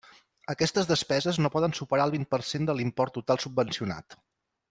Aquestes 0.53 0.87
despeses 0.91 1.37
no 1.45 1.51
poden 1.57 1.75
superar 1.81 2.07
el 2.09 2.15
vint 2.17 2.25
per 2.33 2.41
cent 2.53 2.67
de 2.71 2.77
l'import 2.79 3.17
total 3.19 3.43
subvencionat. 3.47 4.19